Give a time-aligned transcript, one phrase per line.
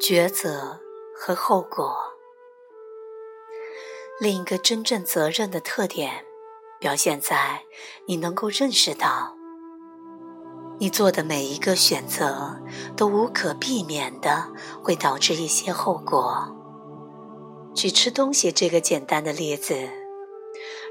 [0.00, 0.80] 抉择
[1.14, 1.94] 和后果。
[4.18, 6.24] 另一个真正责任的特点，
[6.78, 7.64] 表现在
[8.06, 9.36] 你能够认识到，
[10.78, 12.58] 你做的每一个选择
[12.96, 14.48] 都无可避免的
[14.82, 16.48] 会导致一些后果。
[17.74, 19.90] 举吃东西这个简单的例子，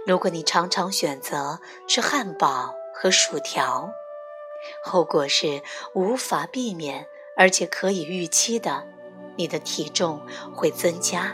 [0.05, 3.89] 如果你常常选择吃汉堡和薯条，
[4.83, 5.63] 后果是
[5.95, 8.87] 无法避免而且可以预期的。
[9.39, 10.21] 你的体重
[10.53, 11.33] 会增加。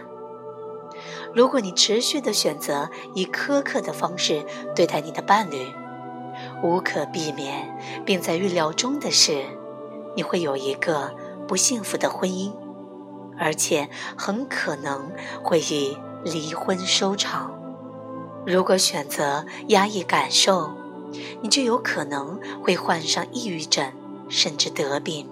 [1.33, 4.45] 如果你持续的选择以苛刻的方式
[4.75, 5.73] 对待你的伴侣，
[6.61, 9.43] 无可避免并在预料中的是，
[10.15, 11.15] 你会有一个
[11.47, 12.53] 不幸福的婚姻，
[13.39, 15.11] 而且很可能
[15.43, 17.59] 会以离婚收场。
[18.45, 20.75] 如果选择压抑感受，
[21.41, 23.91] 你就有可能会患上抑郁症，
[24.29, 25.27] 甚至得病。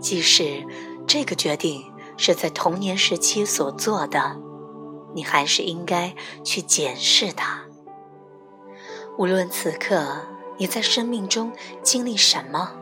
[0.00, 0.66] 即使。
[1.06, 4.36] 这个决定是在童年时期所做的，
[5.14, 7.62] 你还是应该去检视它。
[9.16, 10.26] 无论此刻
[10.58, 11.50] 你在生命中
[11.82, 12.72] 经历什么，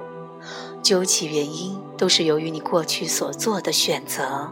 [0.83, 4.51] 究其原因，都是由于你过去所做的选择。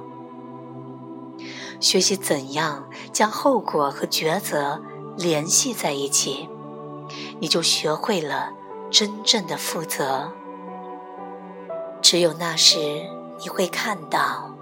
[1.81, 4.81] 学习怎样将后果和抉择
[5.17, 6.49] 联系在一起，
[7.41, 8.53] 你就学会了
[8.89, 10.33] 真正的负责。
[12.05, 12.79] 只有那时。
[13.41, 14.55] 你会看到，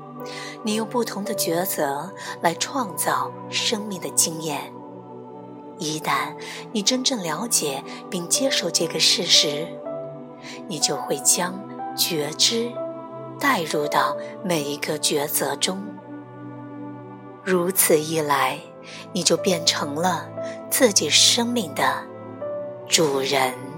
[0.65, 4.73] 你用不同的抉择来创造生命的经验。
[5.79, 6.35] 一旦
[6.73, 9.69] 你真正了解并接受这个事实，
[10.67, 11.55] 你就会将
[11.95, 12.73] 觉知
[13.39, 15.81] 带入到每一个抉择中。
[17.45, 18.59] 如此一来，
[19.13, 20.27] 你就变成了
[20.71, 22.05] 自己生命的
[22.89, 23.72] 主人。